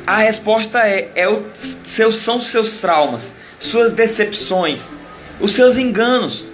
A 0.08 0.18
resposta 0.18 0.80
é, 0.80 1.12
é 1.14 1.30
o, 1.30 1.44
seus, 1.54 2.18
são 2.18 2.40
seus 2.40 2.80
traumas, 2.80 3.36
suas 3.60 3.92
decepções, 3.92 4.90
os 5.40 5.52
seus 5.52 5.78
enganos. 5.78 6.46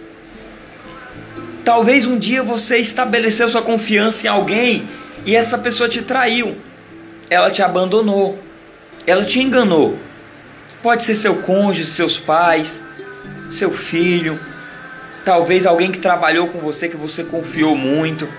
Talvez 1.63 2.05
um 2.05 2.19
dia 2.19 2.43
você 2.43 2.79
estabeleceu 2.79 3.47
sua 3.47 3.61
confiança 3.61 4.27
em 4.27 4.29
alguém 4.29 4.83
e 5.25 5.37
essa 5.37 5.57
pessoa 5.57 5.87
te 5.87 6.01
traiu. 6.01 6.57
Ela 7.33 7.49
te 7.49 7.63
abandonou. 7.63 8.37
Ela 9.07 9.25
te 9.25 9.41
enganou. 9.41 9.97
Pode 10.83 11.03
ser 11.03 11.15
seu 11.15 11.37
cônjuge, 11.41 11.87
seus 11.87 12.19
pais, 12.19 12.83
seu 13.49 13.71
filho, 13.71 14.39
talvez 15.25 15.65
alguém 15.65 15.91
que 15.91 15.97
trabalhou 15.97 16.47
com 16.47 16.59
você 16.59 16.87
que 16.87 16.95
você 16.95 17.23
confiou 17.23 17.75
muito. 17.75 18.29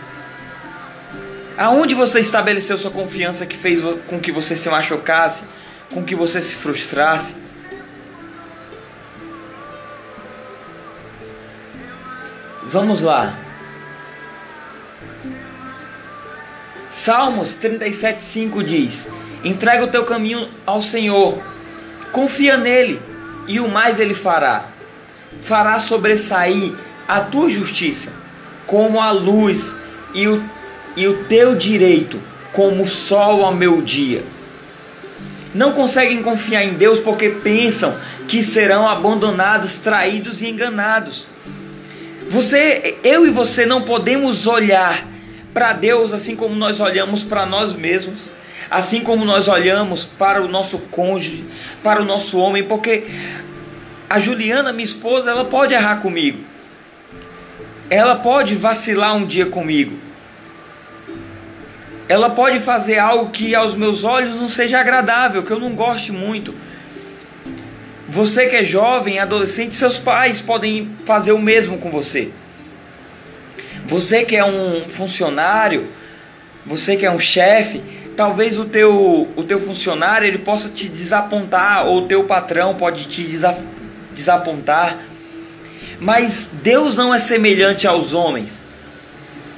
Aonde 1.59 1.95
você 1.95 2.21
estabeleceu 2.21 2.79
sua 2.79 2.91
confiança 2.93 3.45
que 3.47 3.57
fez 3.57 3.81
com 4.07 4.21
que 4.21 4.31
você 4.31 4.57
se 4.57 4.69
machucasse, 4.69 5.43
com 5.91 6.05
que 6.05 6.15
você 6.15 6.41
se 6.41 6.55
frustrasse? 6.55 7.35
Vamos 12.65 13.01
lá. 13.01 13.44
Salmos 17.05 17.59
37:5 17.59 18.65
diz: 18.65 19.11
Entrega 19.45 19.85
o 19.85 19.89
teu 19.89 20.07
caminho 20.07 20.49
ao 20.65 20.81
Senhor, 20.81 21.37
confia 22.13 22.57
nele, 22.57 22.99
e 23.47 23.61
o 23.61 23.69
mais 23.69 24.01
ele 24.01 24.15
fará. 24.15 24.65
Fará 25.43 25.79
sobressair 25.79 26.73
a 27.07 27.21
tua 27.21 27.51
justiça 27.51 28.11
como 28.67 29.03
a 29.03 29.11
luz 29.11 29.77
e 30.15 30.27
o 30.27 30.43
e 30.97 31.07
o 31.07 31.25
teu 31.25 31.55
direito 31.55 32.19
como 32.55 32.85
o 32.85 32.89
sol 32.89 33.45
ao 33.45 33.55
meu 33.55 33.83
dia. 33.83 34.25
Não 35.55 35.73
conseguem 35.73 36.23
confiar 36.23 36.65
em 36.65 36.73
Deus 36.73 36.99
porque 36.99 37.29
pensam 37.29 37.95
que 38.27 38.43
serão 38.43 38.89
abandonados, 38.89 39.77
traídos 39.77 40.41
e 40.41 40.49
enganados. 40.49 41.29
Você, 42.31 42.97
eu 43.05 43.27
e 43.27 43.31
você 43.31 43.67
não 43.67 43.83
podemos 43.83 44.47
olhar 44.47 45.13
para 45.55 45.73
Deus 45.73 46.13
assim 46.13 46.37
como 46.37 46.55
nós 46.55 46.81
olhamos 46.81 47.23
para 47.23 47.47
nós 47.47 47.73
mesmos, 47.73 48.31
assim 48.71 49.01
como 49.01 49.25
nós 49.25 49.49
olhamos 49.49 50.05
para 50.05 50.43
o 50.43 50.49
nosso 50.49 50.79
cônjuge, 50.91 51.45
para 51.83 52.03
o 52.03 52.05
nosso 52.05 52.37
homem, 52.39 52.65
porque 52.65 53.05
a 54.11 54.19
Juliana, 54.19 54.73
minha 54.73 54.85
esposa, 54.85 55.31
ela 55.31 55.47
pode 55.47 55.73
errar 55.73 55.97
comigo. 56.03 56.41
Ela 57.89 58.17
pode 58.17 58.55
vacilar 58.55 59.17
um 59.17 59.25
dia 59.25 59.47
comigo 59.47 59.99
ela 62.09 62.31
pode 62.31 62.61
fazer 62.61 62.99
algo 62.99 63.31
que 63.31 63.55
aos 63.55 63.75
meus 63.75 64.05
olhos 64.05 64.37
não 64.39 64.49
seja 64.49 64.79
agradável, 64.79 65.43
que 65.43 65.51
eu 65.51 65.61
não 65.61 65.71
goste 65.71 66.13
muito. 66.13 66.55
Você 68.09 68.47
que 68.47 68.57
é 68.57 68.65
jovem, 68.65 69.19
adolescente, 69.19 69.75
seus 69.75 69.97
pais 69.97 70.41
podem 70.41 70.91
fazer 71.07 71.33
o 71.33 71.39
mesmo 71.39 71.79
com 71.79 71.91
você. 71.91 72.31
Você 73.87 74.25
que 74.25 74.37
é 74.37 74.45
um 74.45 74.89
funcionário, 74.89 75.89
você 76.65 76.97
que 76.97 77.05
é 77.05 77.11
um 77.11 77.19
chefe, 77.19 77.83
talvez 78.17 78.59
o 78.59 78.65
teu, 78.65 79.29
o 79.37 79.43
teu 79.43 79.61
funcionário 79.61 80.27
ele 80.27 80.39
possa 80.39 80.69
te 80.69 80.89
desapontar 80.89 81.87
ou 81.87 81.99
o 81.99 82.09
teu 82.09 82.25
patrão 82.25 82.75
pode 82.75 83.07
te 83.07 83.27
desapontar. 84.13 84.99
Mas 86.01 86.51
Deus 86.63 86.97
não 86.97 87.15
é 87.15 87.19
semelhante 87.19 87.87
aos 87.87 88.15
homens 88.15 88.65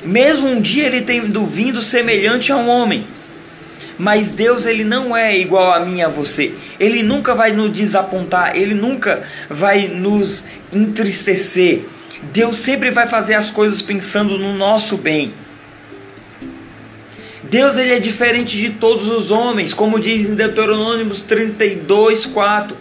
mesmo 0.07 0.49
um 0.49 0.61
dia 0.61 0.87
ele 0.87 1.03
tendo 1.03 1.45
vindo 1.45 1.83
semelhante 1.83 2.53
a 2.53 2.57
um 2.57 2.69
homem. 2.69 3.07
Mas 3.99 4.31
Deus 4.31 4.67
ele 4.67 4.85
não 4.85 5.17
é 5.17 5.39
igual 5.39 5.73
a 5.73 5.81
mim 5.81 5.99
e 5.99 6.03
a 6.03 6.09
você. 6.09 6.53
Ele 6.79 7.03
nunca 7.03 7.35
vai 7.35 7.53
nos 7.53 7.73
desapontar, 7.73 8.55
ele 8.55 8.75
nunca 8.75 9.25
vai 9.49 9.89
nos 9.89 10.45
entristecer. 10.73 11.85
Deus 12.22 12.59
sempre 12.59 12.90
vai 12.90 13.07
fazer 13.07 13.35
as 13.35 13.50
coisas 13.50 13.83
pensando 13.83 14.38
no 14.38 14.55
nosso 14.55 14.96
bem. 14.96 15.33
Deus 17.44 17.76
ele 17.76 17.94
é 17.94 18.00
diferente 18.00 18.57
de 18.57 18.70
todos 18.70 19.09
os 19.09 19.31
homens, 19.31 19.72
como 19.72 20.00
diz 20.00 20.29
em 20.29 20.35
Deuteronômio 20.35 21.09
32, 21.14 22.26
4. 22.26 22.76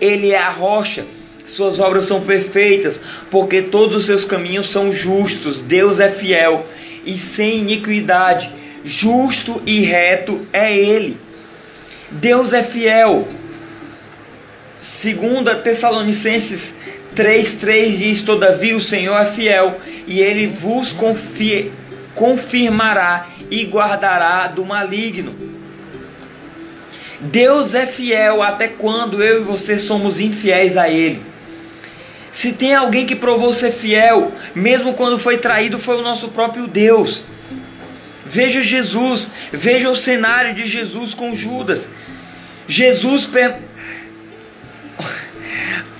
Ele 0.00 0.32
é 0.32 0.38
a 0.38 0.50
rocha 0.50 1.06
suas 1.48 1.80
obras 1.80 2.04
são 2.04 2.20
perfeitas, 2.20 3.00
porque 3.30 3.62
todos 3.62 3.96
os 3.96 4.04
seus 4.04 4.24
caminhos 4.24 4.68
são 4.70 4.92
justos. 4.92 5.60
Deus 5.60 5.98
é 5.98 6.10
fiel 6.10 6.66
e 7.04 7.16
sem 7.16 7.60
iniquidade. 7.60 8.52
Justo 8.84 9.60
e 9.66 9.80
reto 9.80 10.40
é 10.52 10.76
Ele. 10.76 11.18
Deus 12.10 12.52
é 12.52 12.62
fiel. 12.62 13.28
Segunda 14.78 15.56
Tessalonicenses 15.56 16.74
3,3 17.14 17.96
diz: 17.96 18.22
Todavia 18.22 18.76
o 18.76 18.80
Senhor 18.80 19.16
é 19.16 19.26
fiel, 19.26 19.80
e 20.06 20.20
Ele 20.20 20.46
vos 20.46 20.92
confia, 20.92 21.70
confirmará 22.14 23.26
e 23.50 23.64
guardará 23.64 24.46
do 24.48 24.64
maligno. 24.64 25.34
Deus 27.20 27.74
é 27.74 27.86
fiel 27.86 28.42
até 28.42 28.68
quando 28.68 29.22
eu 29.22 29.40
e 29.40 29.44
você 29.44 29.78
somos 29.78 30.20
infiéis 30.20 30.76
a 30.76 30.88
Ele. 30.88 31.20
Se 32.30 32.52
tem 32.52 32.74
alguém 32.74 33.06
que 33.06 33.16
provou 33.16 33.52
ser 33.52 33.72
fiel, 33.72 34.32
mesmo 34.54 34.94
quando 34.94 35.18
foi 35.18 35.38
traído, 35.38 35.78
foi 35.78 35.96
o 35.96 36.02
nosso 36.02 36.28
próprio 36.28 36.66
Deus. 36.66 37.24
Veja 38.26 38.62
Jesus, 38.62 39.30
veja 39.50 39.90
o 39.90 39.96
cenário 39.96 40.54
de 40.54 40.66
Jesus 40.66 41.14
com 41.14 41.34
Judas. 41.34 41.88
Jesus 42.68 43.28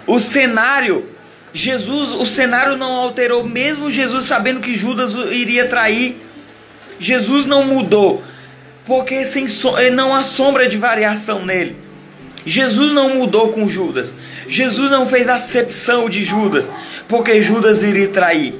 o 0.09 0.18
cenário 0.18 1.07
Jesus, 1.53 2.12
o 2.12 2.27
cenário 2.27 2.77
não 2.77 2.92
alterou, 2.92 3.42
mesmo 3.44 3.90
Jesus 3.90 4.25
sabendo 4.25 4.61
que 4.61 4.77
Judas 4.77 5.14
iria 5.33 5.66
trair. 5.66 6.16
Jesus 7.01 7.47
não 7.47 7.64
mudou, 7.64 8.23
porque 8.85 9.25
sem 9.25 9.47
não 9.92 10.14
há 10.14 10.23
sombra 10.23 10.68
de 10.68 10.77
variação 10.77 11.44
nele. 11.44 11.77
Jesus 12.44 12.92
não 12.92 13.16
mudou 13.16 13.49
com 13.53 13.68
Judas. 13.68 14.14
Jesus 14.47 14.90
não 14.90 15.07
fez 15.07 15.29
acepção 15.29 16.09
de 16.09 16.23
Judas, 16.23 16.71
porque 17.09 17.40
Judas 17.40 17.83
iria 17.83 18.09
trair. 18.09 18.55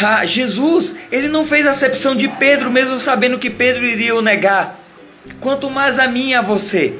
Ah, 0.00 0.24
Jesus, 0.24 0.94
ele 1.10 1.28
não 1.28 1.46
fez 1.46 1.66
acepção 1.66 2.16
de 2.16 2.28
Pedro, 2.28 2.70
mesmo 2.70 2.98
sabendo 2.98 3.38
que 3.38 3.50
Pedro 3.50 3.84
iria 3.84 4.14
o 4.14 4.22
negar. 4.22 4.80
Quanto 5.40 5.70
mais 5.70 5.98
a 5.98 6.08
mim 6.08 6.30
e 6.30 6.34
a 6.34 6.40
você. 6.40 6.94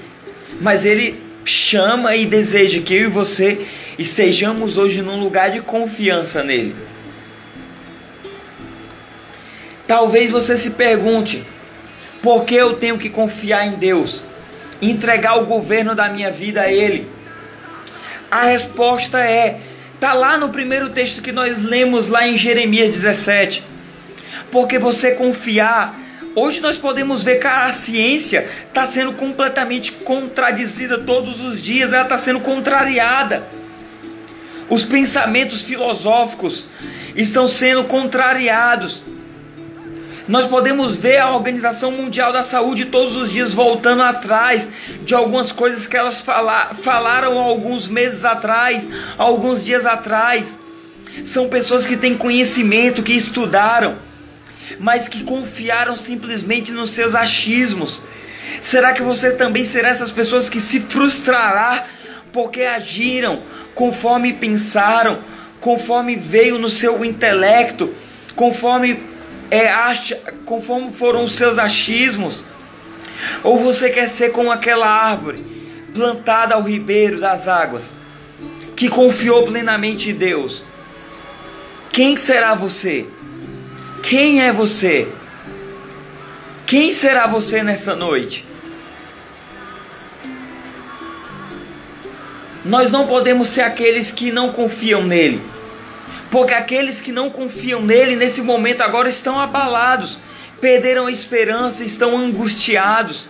Mas 0.60 0.84
ele 0.84 1.20
chama 1.44 2.14
e 2.16 2.26
deseja 2.26 2.80
que 2.80 2.94
eu 2.94 3.02
e 3.04 3.06
você 3.06 3.66
estejamos 3.98 4.76
hoje 4.76 5.02
num 5.02 5.20
lugar 5.20 5.50
de 5.50 5.60
confiança 5.60 6.42
nele. 6.42 6.74
Talvez 9.86 10.30
você 10.30 10.56
se 10.56 10.70
pergunte: 10.70 11.42
por 12.22 12.44
que 12.44 12.54
eu 12.54 12.74
tenho 12.74 12.98
que 12.98 13.08
confiar 13.08 13.66
em 13.66 13.72
Deus? 13.72 14.22
entregar 14.82 15.38
o 15.38 15.46
governo 15.46 15.94
da 15.94 16.08
minha 16.08 16.30
vida 16.30 16.62
a 16.62 16.72
Ele? 16.72 17.06
A 18.30 18.44
resposta 18.44 19.20
é: 19.20 19.60
Tá 20.00 20.12
lá 20.12 20.36
no 20.36 20.48
primeiro 20.48 20.90
texto 20.90 21.22
que 21.22 21.30
nós 21.30 21.62
lemos 21.62 22.08
lá 22.08 22.26
em 22.26 22.36
Jeremias 22.36 22.90
17. 22.90 23.62
Porque 24.50 24.78
você 24.78 25.12
confiar 25.12 25.98
Hoje 26.34 26.60
nós 26.60 26.78
podemos 26.78 27.22
ver 27.22 27.40
que 27.40 27.46
a 27.46 27.70
ciência 27.72 28.48
está 28.66 28.86
sendo 28.86 29.12
completamente 29.12 29.92
contradizida 29.92 30.96
todos 30.98 31.40
os 31.40 31.62
dias, 31.62 31.92
ela 31.92 32.04
está 32.04 32.16
sendo 32.16 32.40
contrariada. 32.40 33.42
Os 34.70 34.82
pensamentos 34.84 35.60
filosóficos 35.62 36.66
estão 37.14 37.46
sendo 37.46 37.84
contrariados. 37.84 39.04
Nós 40.26 40.46
podemos 40.46 40.96
ver 40.96 41.18
a 41.18 41.34
Organização 41.34 41.90
Mundial 41.90 42.32
da 42.32 42.42
Saúde 42.42 42.86
todos 42.86 43.14
os 43.16 43.30
dias 43.30 43.52
voltando 43.52 44.02
atrás 44.02 44.68
de 45.02 45.14
algumas 45.14 45.52
coisas 45.52 45.86
que 45.86 45.96
elas 45.96 46.22
fala, 46.22 46.70
falaram 46.80 47.38
alguns 47.38 47.88
meses 47.88 48.24
atrás, 48.24 48.88
alguns 49.18 49.62
dias 49.62 49.84
atrás. 49.84 50.58
São 51.24 51.50
pessoas 51.50 51.84
que 51.84 51.96
têm 51.96 52.16
conhecimento, 52.16 53.02
que 53.02 53.12
estudaram, 53.12 53.96
mas 54.78 55.08
que 55.08 55.24
confiaram 55.24 55.96
simplesmente 55.96 56.72
nos 56.72 56.90
seus 56.90 57.14
achismos. 57.14 58.00
Será 58.60 58.92
que 58.92 59.02
você 59.02 59.32
também 59.32 59.64
será 59.64 59.88
essas 59.88 60.10
pessoas 60.10 60.48
que 60.48 60.60
se 60.60 60.80
frustrará 60.80 61.86
porque 62.32 62.62
agiram 62.62 63.42
conforme 63.74 64.32
pensaram, 64.32 65.18
conforme 65.60 66.16
veio 66.16 66.58
no 66.58 66.68
seu 66.68 67.04
intelecto, 67.04 67.94
conforme 68.34 68.98
é, 69.50 69.68
acha, 69.68 70.16
conforme 70.44 70.92
foram 70.92 71.24
os 71.24 71.32
seus 71.32 71.58
achismos? 71.58 72.44
Ou 73.42 73.58
você 73.58 73.90
quer 73.90 74.08
ser 74.08 74.32
como 74.32 74.50
aquela 74.50 74.86
árvore 74.86 75.44
plantada 75.94 76.54
ao 76.54 76.62
ribeiro 76.62 77.20
das 77.20 77.46
águas, 77.46 77.94
que 78.74 78.88
confiou 78.88 79.44
plenamente 79.44 80.10
em 80.10 80.14
Deus? 80.14 80.64
Quem 81.92 82.16
será 82.16 82.54
você? 82.54 83.06
Quem 84.02 84.42
é 84.42 84.52
você? 84.52 85.08
Quem 86.66 86.90
será 86.90 87.26
você 87.26 87.62
nessa 87.62 87.94
noite? 87.94 88.44
Nós 92.64 92.92
não 92.92 93.06
podemos 93.06 93.48
ser 93.48 93.62
aqueles 93.62 94.10
que 94.10 94.30
não 94.30 94.52
confiam 94.52 95.04
nele. 95.04 95.40
Porque 96.30 96.54
aqueles 96.54 97.00
que 97.00 97.12
não 97.12 97.30
confiam 97.30 97.82
nele 97.82 98.16
nesse 98.16 98.40
momento 98.40 98.80
agora 98.82 99.08
estão 99.08 99.38
abalados, 99.38 100.18
perderam 100.60 101.06
a 101.06 101.12
esperança, 101.12 101.84
estão 101.84 102.16
angustiados. 102.16 103.28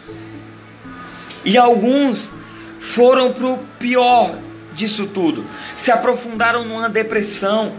E 1.44 1.58
alguns 1.58 2.32
foram 2.78 3.32
para 3.32 3.46
o 3.46 3.58
pior 3.78 4.36
disso 4.74 5.06
tudo, 5.06 5.44
se 5.76 5.90
aprofundaram 5.90 6.64
numa 6.64 6.88
depressão, 6.88 7.72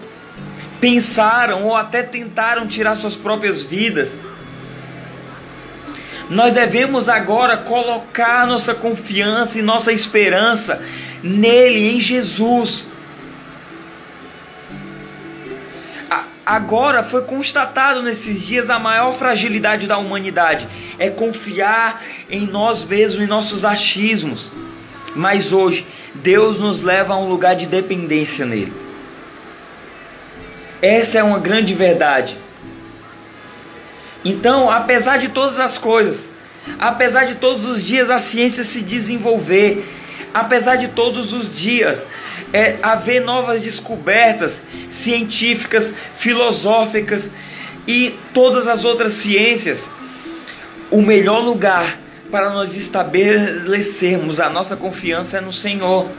pensaram 0.83 1.63
ou 1.63 1.77
até 1.77 2.03
tentaram 2.03 2.67
tirar 2.67 2.95
suas 2.95 3.15
próprias 3.15 3.63
vidas. 3.63 4.17
Nós 6.29 6.51
devemos 6.53 7.07
agora 7.07 7.55
colocar 7.55 8.45
nossa 8.45 8.73
confiança 8.73 9.57
e 9.57 9.61
nossa 9.61 9.93
esperança 9.93 10.83
nele, 11.23 11.95
em 11.95 12.01
Jesus. 12.01 12.85
Agora 16.45 17.01
foi 17.01 17.21
constatado 17.21 18.01
nesses 18.01 18.45
dias 18.45 18.69
a 18.69 18.77
maior 18.77 19.13
fragilidade 19.13 19.87
da 19.87 19.97
humanidade 19.97 20.67
é 20.99 21.09
confiar 21.09 22.03
em 22.29 22.45
nós 22.45 22.83
mesmos, 22.83 23.23
em 23.23 23.27
nossos 23.27 23.63
achismos. 23.63 24.51
Mas 25.15 25.53
hoje 25.53 25.87
Deus 26.13 26.59
nos 26.59 26.81
leva 26.81 27.13
a 27.13 27.17
um 27.17 27.29
lugar 27.29 27.55
de 27.55 27.67
dependência 27.67 28.45
nele. 28.45 28.83
Essa 30.83 31.19
é 31.19 31.23
uma 31.23 31.39
grande 31.39 31.73
verdade. 31.73 32.37
Então, 34.25 34.69
apesar 34.69 35.15
de 35.15 35.29
todas 35.29 35.57
as 35.57 35.77
coisas, 35.77 36.27
apesar 36.77 37.23
de 37.23 37.35
todos 37.35 37.65
os 37.65 37.85
dias 37.85 38.09
a 38.09 38.19
ciência 38.19 38.65
se 38.65 38.81
desenvolver, 38.81 39.81
apesar 40.33 40.75
de 40.75 40.89
todos 40.89 41.31
os 41.31 41.55
dias 41.55 42.05
é, 42.51 42.75
haver 42.83 43.21
novas 43.21 43.61
descobertas 43.61 44.61
científicas, 44.89 45.93
filosóficas 46.17 47.31
e 47.87 48.13
todas 48.33 48.67
as 48.67 48.83
outras 48.83 49.13
ciências, 49.13 49.89
o 50.91 51.01
melhor 51.01 51.39
lugar 51.39 51.97
para 52.29 52.49
nós 52.49 52.75
estabelecermos 52.75 54.37
a 54.41 54.49
nossa 54.49 54.75
confiança 54.75 55.37
é 55.37 55.41
no 55.41 55.53
Senhor. 55.53 56.09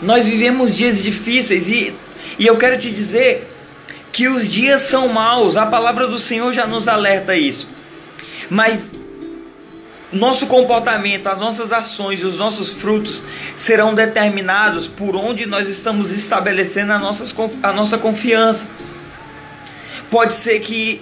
Nós 0.00 0.26
vivemos 0.26 0.76
dias 0.76 1.02
difíceis 1.02 1.68
e, 1.68 1.92
e 2.38 2.46
eu 2.46 2.56
quero 2.56 2.78
te 2.78 2.90
dizer 2.90 3.48
que 4.12 4.28
os 4.28 4.48
dias 4.48 4.82
são 4.82 5.08
maus, 5.08 5.56
a 5.56 5.66
palavra 5.66 6.06
do 6.06 6.18
Senhor 6.18 6.52
já 6.52 6.66
nos 6.66 6.86
alerta 6.86 7.34
isso. 7.34 7.66
Mas 8.50 8.92
nosso 10.12 10.46
comportamento, 10.46 11.26
as 11.28 11.38
nossas 11.38 11.72
ações 11.72 12.20
e 12.20 12.26
os 12.26 12.38
nossos 12.38 12.74
frutos 12.74 13.22
serão 13.56 13.94
determinados 13.94 14.86
por 14.86 15.16
onde 15.16 15.46
nós 15.46 15.66
estamos 15.66 16.10
estabelecendo 16.10 16.92
a, 16.92 16.98
nossas, 16.98 17.34
a 17.62 17.72
nossa 17.72 17.96
confiança. 17.96 18.66
Pode 20.10 20.34
ser 20.34 20.60
que 20.60 21.00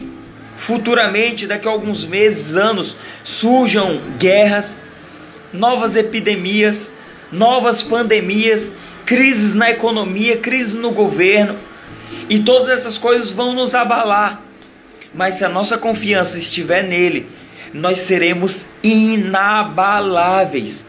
futuramente, 0.57 1.47
daqui 1.47 1.67
a 1.67 1.71
alguns 1.71 2.05
meses, 2.05 2.55
anos, 2.55 2.95
surjam 3.25 3.99
guerras, 4.19 4.79
novas 5.53 5.97
epidemias, 5.97 6.91
novas 7.33 7.83
pandemias, 7.83 8.71
crises 9.07 9.55
na 9.55 9.71
economia, 9.71 10.37
crises 10.37 10.75
no 10.75 10.91
governo, 10.91 11.57
e 12.29 12.39
todas 12.39 12.69
essas 12.69 12.99
coisas 12.99 13.31
vão 13.31 13.55
nos 13.55 13.75
abalar. 13.75 14.43
Mas 15.15 15.35
se 15.35 15.45
a 15.45 15.49
nossa 15.49 15.77
confiança 15.77 16.39
estiver 16.39 16.85
nele, 16.85 17.29
nós 17.75 18.01
seremos 18.01 18.67
inabaláveis. 18.83 20.87